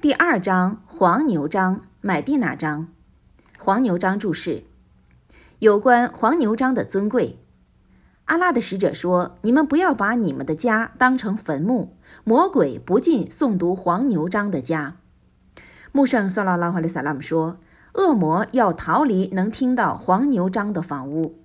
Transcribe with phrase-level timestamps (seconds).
[0.00, 2.88] 第二章黄牛章，买地那章。
[3.58, 4.64] 黄牛章注释：
[5.58, 7.38] 有关黄牛章的尊贵。
[8.24, 14.96] 阿拉的使者说：“你们不要把你们的家当成坟墓，魔鬼不进诵读黄牛章的家。”
[15.92, 17.58] 穆圣索拉拉哈里萨拉姆说
[17.92, 21.38] ：“恶魔要逃离能听到黄牛章的房屋。”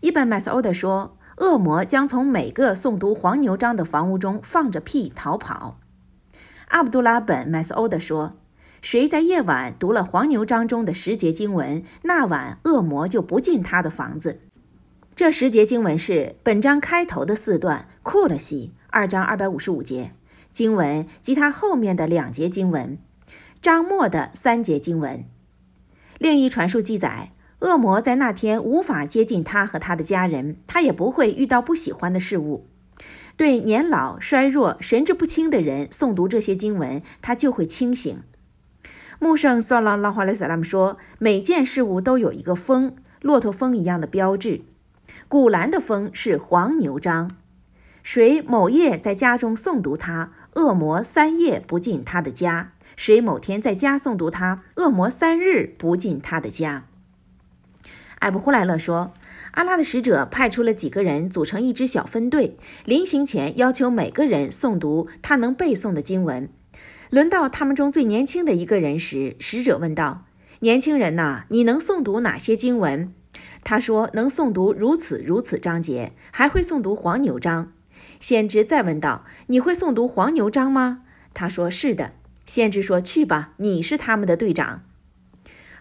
[0.00, 5.76] 伊本麦斯欧德说：“恶魔将从每个诵读黄牛章的房屋中放着屁逃跑。”
[6.70, 8.36] 阿卜杜拉本麦斯欧德说
[8.80, 14.40] ：“谁在夜晚读了黄牛章中的十节经文，那晚恶魔就不进他的房子。”
[15.16, 20.12] 这十节经文是本章开头的四段库勒西二章二百五十五节
[20.52, 22.96] 经文及它后面的两节经文，
[23.60, 25.24] 章末的三节经文。
[26.18, 32.68] 另一传述记载，恶魔在那天无法接近他和他的家人，他也不会遇到不喜欢的事物。
[33.40, 38.22] 对年老、衰弱、神志不清的人诵读这些经文，他就会清醒。
[39.18, 44.60] 穆圣索拉拉华雷萨拉姆说：“每件事物都有一个风，骆驼风一样的标志。
[45.26, 47.30] 古兰的风是黄牛章。
[48.02, 56.84] 谁某夜在家中诵读它，恶魔三夜不进他的家；谁某天在家诵读它，恶魔三日不进他的家。”
[58.20, 59.14] 艾布呼莱勒说。
[59.52, 66.48] 阿拉的使者派出了几个人组成一支小分队，临行前要求每个人诵读他能背诵的经文。
[67.10, 70.24] 轮到他们中最年轻的一个人时，使者问道
[70.60, 73.12] ：“年轻人呐，你能诵读哪些经文？”
[73.64, 77.72] 他说：“能诵读如此如此章节，还会诵读黄牛章。”
[78.20, 81.02] 先知再问道：“你会诵读黄牛章吗？”
[81.34, 82.12] 他说：“是的。”
[82.46, 84.82] 先知说：“去吧，你是他们的队长。”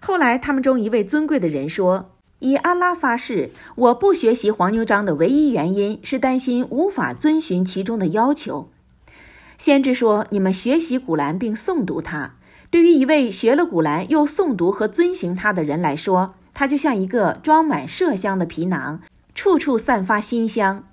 [0.02, 2.16] 后来，他们中一位尊贵的人说。
[2.40, 8.70] 以阿拉发誓，我不学习黄牛章的唯一原因是担心无法遵循其中的要求。
[9.58, 12.36] 先知说：“你们学习古兰并诵读它，
[12.72, 19.02] 对于一位学了古兰又诵读和遵行它的人来说，它就像一个装满麝香的皮囊，
[19.36, 20.84] 处处散发馨香；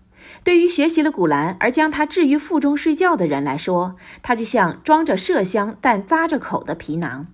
[0.42, 7.28] 对于学习了古兰而将它置于腹中睡觉的人来说，它就像装着麝香但扎着口的皮囊。”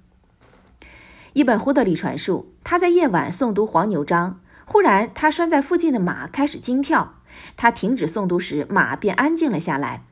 [1.34, 7.14] 一本胡德里传述，他在夜晚诵读黄牛章，忽然他拴在附近的马开始惊跳。
[7.56, 10.02] 他停止诵读时，马便安静了下来。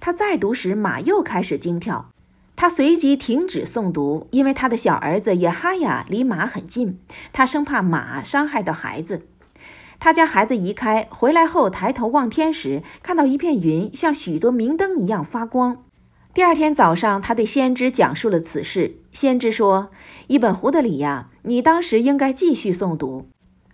[0.00, 2.08] 他再读时，马又开始惊跳。
[2.56, 6.98] 他随即停止诵读，因为他的小儿子也哈雅离马很近，
[7.30, 9.26] 他生怕马伤害到孩子。
[9.98, 15.84] 他将孩子移开，回来后抬头望天时，看到一片云像许多明灯一样发光。
[16.32, 18.98] 第二天早上，他对先知讲述了此事。
[19.10, 19.90] 先知说
[20.28, 23.26] ：“伊本胡德里呀，你当时应该继续诵读。”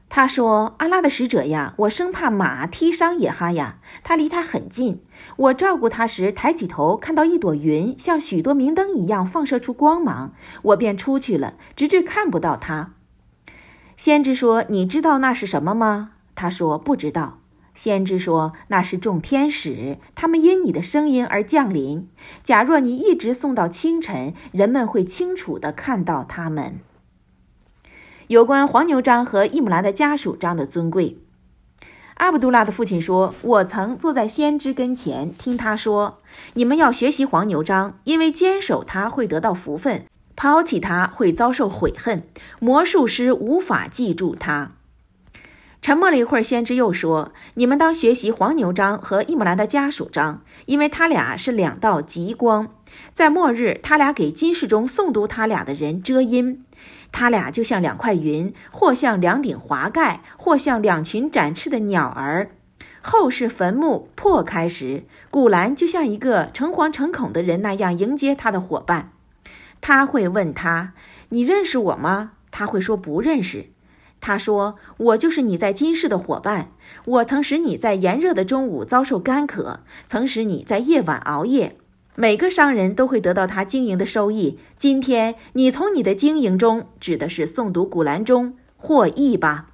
[0.08, 5.02] 他说：“阿拉的使者呀，我生怕马踢伤野哈呀，他离他很近。
[5.36, 12.94] 我照顾他时，抬起头看到一朵云像许多明灯一样放射出光芒，我便出去了，直至看不到他。”
[13.98, 17.40] 先知说：“你知道那是什么吗？”他说：“不知道。”
[17.76, 22.08] 先知说：“那是众天使，他们因你的声音而降临。
[22.42, 26.80] 假若你一直送到清晨，人们会清楚地看到他们。”
[28.28, 31.18] 有关黄牛章和伊姆兰的家属章的尊贵，
[32.14, 36.18] 阿卜杜拉的父亲说：“我曾坐在先知跟前，听他说
[36.54, 42.22] ：‘你们要学习黄牛章，因为坚守它会得到福分，抛弃它会遭受悔恨。
[42.58, 44.72] 魔术师无法记住它。’”
[45.86, 52.74] 沉默了一会儿，先知又说：“你们当学习黄牛章和伊姆兰的家属章，因为他俩是两道极光，
[53.14, 56.64] 在末日，他俩给今世中诵读他俩的人遮阴。
[57.12, 62.50] 他俩就像两块云，或像两顶华盖，或像两群展翅的鸟儿。
[63.00, 69.12] 后世坟墓破开时，古兰就像一个诚惶诚恐的人那样迎接他的伙伴。
[69.80, 70.94] 他会问他
[71.30, 73.66] ：‘你认识我吗？’他会说：‘不认识。’”
[74.20, 76.72] 他说：“我就是你在今世的伙伴，
[77.04, 81.76] 我曾使你在炎热的中午遭受干渴，曾使你在夜晚熬夜。
[82.16, 84.58] 每个商人都会得到他经营的收益。
[84.76, 89.66] 今天你从你的经营中，指的是诵读古兰中获益吧。”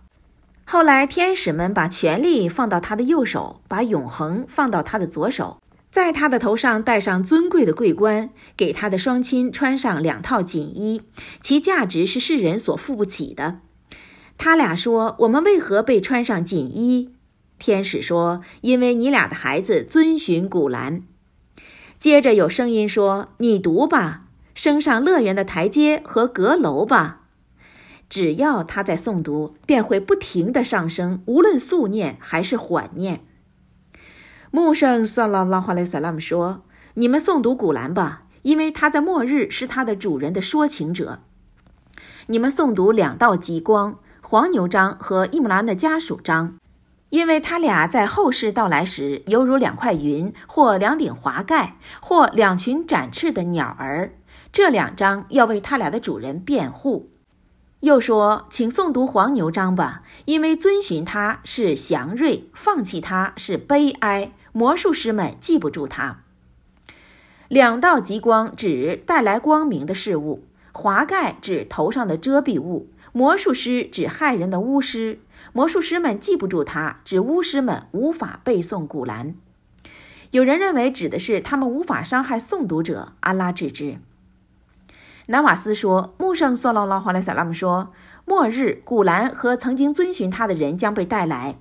[0.64, 5.58] 后来，天使们把权力放到他的右手，把永恒放到他的左手，
[5.90, 11.02] 在他的头上戴上尊贵的桂冠，给他的双亲穿上两套锦衣，
[11.42, 13.58] 其价值是世人所付不起的。
[14.44, 17.14] 他俩说：“我们为何被穿上锦衣？”
[17.60, 21.04] 天使说：“因为你俩的孩子遵循古兰。”
[22.00, 27.20] 接着有声音说：“你读吧，升上乐园的台阶和阁楼吧。”
[28.10, 33.20] 只要他在诵读，便会不停的上升，无论速念还是缓念。
[34.50, 36.62] 穆圣萨拉拉哈雷萨拉姆说
[36.94, 41.20] ：“你们诵读古兰吧，因为他在末日是他的主人的说情者。
[42.26, 43.98] 你们诵读两道极光
[44.32, 46.56] 黄牛章和伊姆兰的家属章，
[47.10, 54.14] 因为他俩在后世到来时犹如两块云，或两顶华盖，或两群展翅的鸟儿。
[54.50, 57.10] 这两章要为他俩的主人辩护。
[57.80, 64.32] 又说，请诵读黄牛章吧，因为遵循它是祥瑞，放弃它是悲哀。
[64.52, 66.20] 魔术师们记不住它。
[67.48, 75.20] 两道极光指带来光明的事物，华盖指头上的遮蔽物，魔术师指害人的巫师。
[75.52, 79.34] 魔术师们记不住它，指巫师们无法背诵古兰。
[80.30, 83.98] 有人认为指的是他们无法伤害诵读者，阿拉指之。
[85.26, 87.92] 南瓦斯说：“穆圣索拉拉华莱萨拉姆说，
[88.24, 91.56] 末日古兰和曾经遵循他的人将被带来，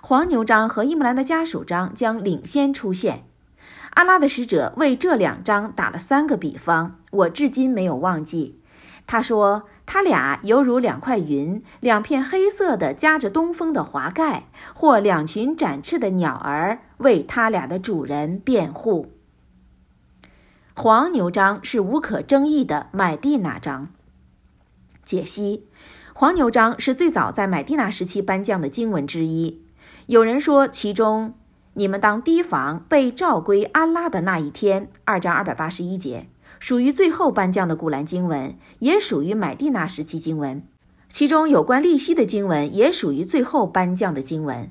[0.00, 3.24] 黄牛章和伊木兰的家属章将领先出现。
[3.90, 8.60] 阿拉的使者为这两章打了三个比方，我至今没有忘记。
[9.06, 14.44] 他说，他俩犹如两块云，两片黑色的夹着东风的华盖，
[14.74, 19.14] 或两群展翅的鸟儿，为他俩的主人辩护。”
[20.76, 23.88] 黄牛章是无可争议的买地那章。
[25.06, 25.66] 解析：
[26.12, 29.62] 黄牛章是最早在买地那时期颁降的经文之一。
[30.04, 31.32] 有人说，其中
[31.78, 36.26] “你们当提防被召归安拉的那一天”二章二百八十一节
[36.58, 40.60] 属于最后颁降的古兰经文，也属于买地那时期经文。
[41.08, 44.68] 其中有关利息的经文也属于最后颁降的经文。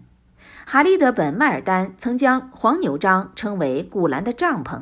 [0.65, 4.81] 哈利德本迈尔丹曾将黄牛章称为古兰的帐篷。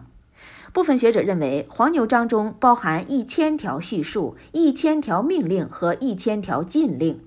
[0.73, 7.21] 部分学者认为，黄牛章中包含一千条叙述、一千条命令和一千条禁令。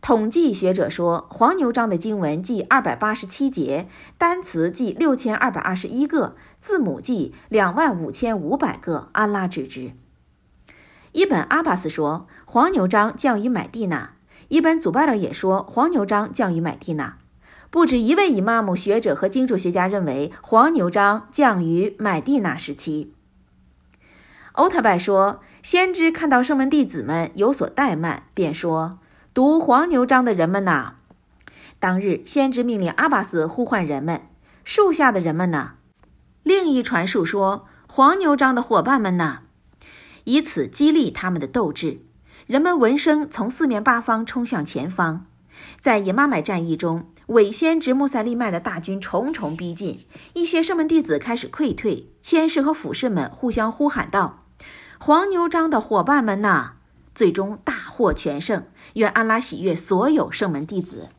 [0.00, 3.86] 统计学者说，黄牛章的经文计二百八十七节，
[4.16, 9.10] 单词计六千二百二十一个，字母计两万五千五百个。
[9.12, 9.92] 安拉指之。
[11.12, 14.12] 伊本阿巴斯说，黄牛章降于买地那。
[14.48, 17.18] 伊本祖拜勒也说，黄牛章降于买地那。
[17.68, 23.12] 不止一位以玛姆学者和经注学家认为黄牛章降于买地那时期。
[24.52, 28.98] 欧特拜说，先知看到圣门弟子们有所怠慢，便说
[29.40, 30.96] ：“读黄牛章的人们呐！”
[31.80, 34.20] 当日，先知命令阿巴斯呼唤人们
[34.64, 35.76] ：“树下的人们呢？”
[36.44, 39.38] 另一传述说：“黄牛章的伙伴们呢？”
[40.24, 42.02] 以此激励他们的斗志。
[42.46, 45.24] 人们闻声从四面八方冲向前方。
[45.80, 47.06] 在野马买战役中。
[47.28, 50.00] 伪先知穆塞利麦的大军重重逼近，
[50.34, 52.10] 一些圣门弟子开始溃退。
[52.20, 54.44] 谦士和俯士们互相呼喊道
[55.00, 56.72] ：“黄牛章的伙伴们呐！”
[57.14, 57.58] 最终
[58.00, 58.64] 获全胜。
[58.94, 61.10] 愿安拉喜悦所有圣门弟子。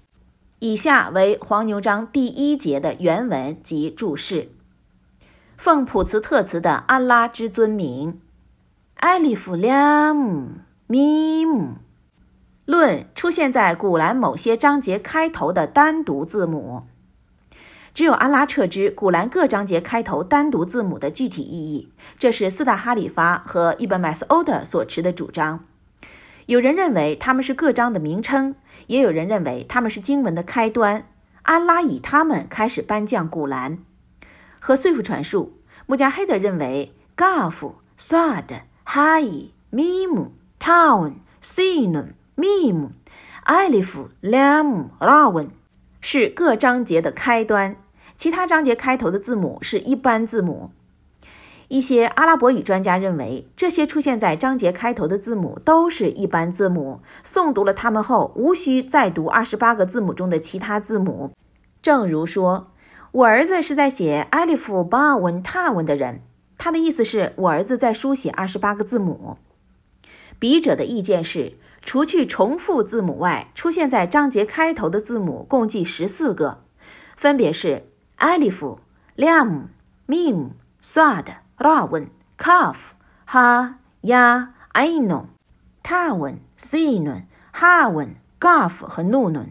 [0.58, 4.50] 以下为黄牛章第一节的原文及注释：
[5.58, 8.20] 奉普慈特词的安拉之尊名，
[8.96, 10.54] 艾利弗拉姆
[10.88, 11.76] 米姆。
[12.66, 16.88] 论出现在古兰某些章节开头的单独字母，
[17.94, 21.92] 只有安拉彻知古兰各章节开头单独字母的具体意义。
[22.18, 25.66] 这是四大哈里发和伊本麦斯欧德所持的主张。
[26.52, 28.56] 有人认为他们是各章的名称，
[28.88, 31.06] 也有人认为他们是经文的开端。
[31.44, 33.78] 安拉以他们开始颁降古兰。
[34.60, 42.16] 和岁夫传述，穆加黑德认为 Gaf、Sad、Hai、Mim、Town、Sin。
[42.36, 42.90] mim、
[43.44, 45.52] 艾利夫、lam、拉文
[46.02, 47.78] 是各章节的开端，
[48.18, 50.72] 其他章节开头的字母是一般字母。
[51.72, 57.00] 一些阿拉伯语专家认为，这些出现在章节开头的字母都是一般字母。
[57.26, 61.32] 诵读了它们后，无需再读二十八个字母中的其他字母。
[61.82, 62.74] 正如说，
[63.14, 66.24] 我儿子是在写艾利夫、巴文、塔文的人，
[66.58, 69.38] 他的意思是我儿子在书写二十八个字母。
[70.40, 71.54] 笔者的意见是。
[71.84, 76.60] 除去重复字母外，出现在章节开头的字母共计十四个，
[77.16, 77.88] 分别是
[78.20, 78.78] alif、
[79.18, 79.64] lam、
[80.08, 80.50] mim、
[80.80, 81.26] sad、
[81.62, 82.76] raun、kaf、
[83.28, 85.26] ha、ya、ainun、
[85.84, 89.50] taun、sinun、ha 问、gaf 和 nun。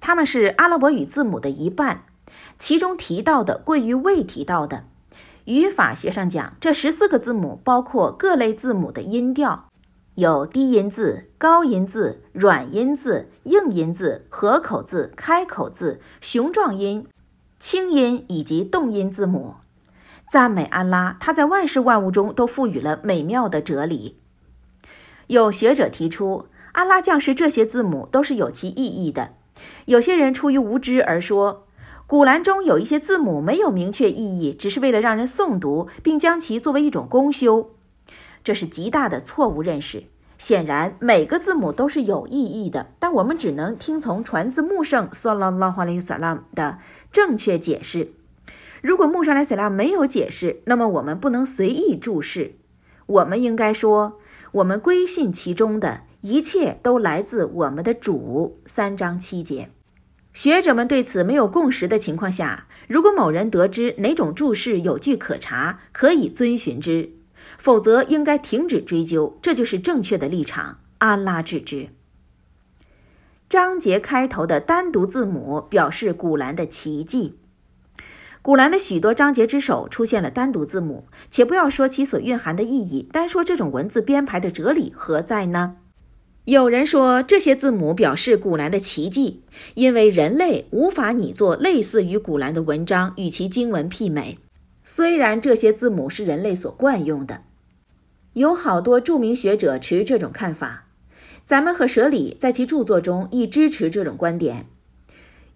[0.00, 2.04] 它们是阿拉伯语字母的一半，
[2.58, 4.84] 其中提到的贵于未提到的。
[5.46, 9.66] 语法学上讲，这十四个字母包括各类字母的音调。
[10.14, 17.06] 有低音字、高音字、软音字、硬音字、合口字、开口字、雄壮音、
[17.58, 19.54] 轻音以及动音字母。
[20.30, 24.16] 赞美安拉，他在万事万物中都赋予了美妙的哲理。
[25.26, 29.30] 有学者提出，安拉降世这些字母都是有其意义的。
[29.86, 31.66] 有些人出于无知而说，
[32.06, 37.70] 古兰中有一些字母没有明确意义，只是为了让人诵读，并将其作为一种功修，
[38.44, 40.04] 这是极大的错误认识。
[40.38, 46.78] 显然，每个字母都是有意义的，但我们只能听从传自穆圣（索拉拉哈里萨拉）的
[47.10, 48.12] 正确解释。
[48.82, 52.54] 如果穆沙莱塞拉没有解释，那么我们不能随意注释。
[53.06, 54.18] 我们应该说，
[54.52, 58.60] 我们归信其中的一切都来自我们的主。
[58.66, 59.70] 三章七节。
[60.32, 67.10] 学者们对此没有共识的情况下，如果某人得知哪种注释有据可查，可以遵循之；
[67.58, 69.36] 否则，应该停止追究。
[69.42, 70.78] 这就是正确的立场。
[70.98, 71.88] 安拉治之。
[73.48, 77.39] 章节开头的单独字母表示古兰的奇迹。
[78.42, 85.76] 古兰的许多章节之首出现了单独字母，且不要说其所蕴含的意义，单说这种文字编排的哲理何在呢？
[86.46, 89.42] 有人说，这些字母表示古兰的奇迹，
[89.74, 94.38] 因为人类无法拟作类似于古兰的文章与其经文媲美。
[94.82, 97.42] 虽然这些字母是人类所惯用的，
[98.32, 100.86] 有好多著名学者持这种看法。
[101.44, 104.66] 咱们和舍里在其著作中亦支持这种观点。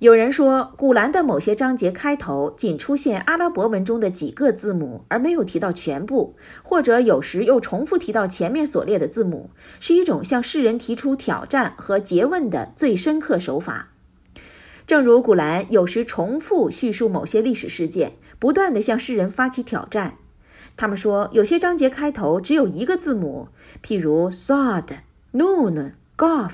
[0.00, 6.34] 有人说，古兰的某些章节开头仅出现阿拉伯文中的几个字母，而没有提到全部，
[6.64, 13.90] 或者有时又重复提到前面所列的字母，是一种向世人提出挑战和诘问的最深刻手法。
[14.84, 20.16] 正如古兰有时重复叙述某些历史事件，不断地向世人发起挑战。
[20.76, 23.48] 他们说，有些章节开头只有一个字母，
[23.82, 24.88] 譬如 Sad、
[25.32, 26.50] Noon、Gaf；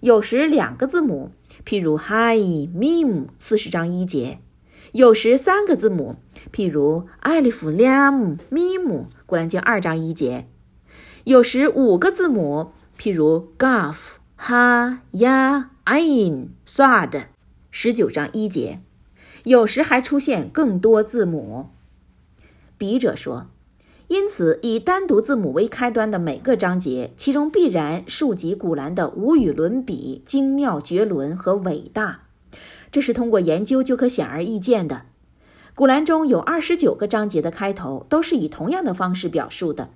[0.00, 1.32] 有时两个字母。
[1.66, 2.38] 譬如 Hi
[2.72, 4.38] Mim 四十章一节，
[4.92, 6.14] 有时三个字母，
[6.52, 10.46] 譬如 Alif Lam Mim 古兰经二章一节，
[11.24, 13.96] 有时五个字母，譬如 Gaf
[14.38, 17.24] Ha Ya Ain Sad
[17.72, 18.80] 十九章一节，
[19.42, 21.70] 有时还出现更多字母。
[22.78, 23.48] 笔者说。
[24.08, 32.20] 因此，以单独字母为开端的每个章节，其中必然述及古兰的无与伦比、精妙绝伦和伟大。
[32.92, 35.02] 这是通过研究就可显而易见的。
[35.74, 39.90] 古兰中有二十九个章节的开头都是以同样的方式表述的。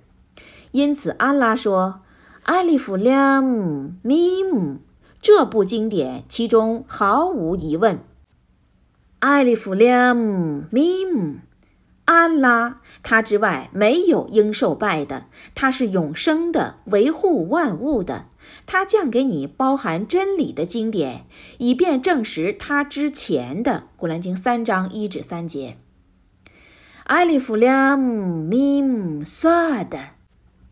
[0.71, 2.01] 因此，安拉说
[2.43, 4.79] ：“艾利弗亮姆咪姆
[5.21, 7.99] 这部经典，其中毫无疑问。
[9.19, 11.35] 艾利弗亮姆咪姆。”
[12.11, 15.27] 安拉，他之外没有应受拜的。
[15.55, 18.25] 他是永生的，维护万物的。
[18.65, 21.25] 他降给你包含真理的经典，
[21.57, 23.85] 以便证实他之前的。
[23.95, 25.77] 古兰经三章一至三节。
[27.05, 30.09] 阿里弗拉姆米姆萨的，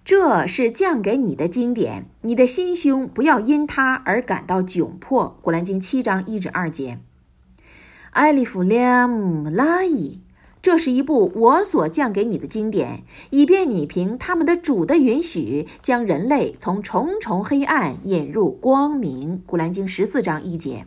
[0.03, 2.08] 这是降给你的经典。
[2.24, 5.39] 你的心胸不要因它而感到窘迫。
[5.41, 7.00] 古兰经七章一至二节。
[8.12, 10.19] 阿里弗拉姆拉伊。
[10.62, 19.42] 这是一部我所降给你的经典，以便你凭他们的主的允许，将人类从重重黑暗引入光明。
[19.46, 20.86] 古兰经十四章一节。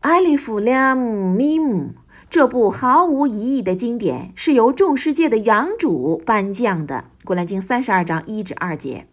[0.00, 1.90] 艾利弗拉姆米姆，
[2.30, 7.04] 这部毫无疑义的经典是由众世界的养主颁降的。
[7.24, 9.06] 古兰经三十二章一至二节。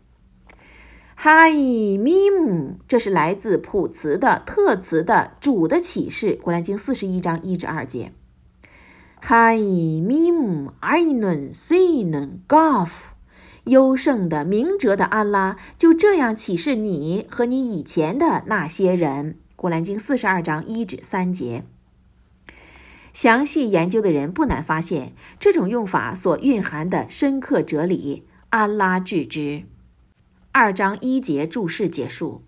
[1.16, 6.40] 哈伊米姆，这是来自普茨的特词的主的启示。
[6.42, 8.14] 古兰经四十一章一至二节。
[9.28, 13.16] 哈伊米姆艾伦西伦高夫，
[13.64, 19.40] 优胜的明哲的安拉就这样启示你和你以前的那些人。
[19.56, 21.64] 古兰经四十二章一至三节。
[23.16, 28.28] 详细研究的人不难发现这种用法所蕴含的深刻哲理。
[28.52, 29.64] 安拉致之。
[30.52, 32.44] 二章一节注释结束。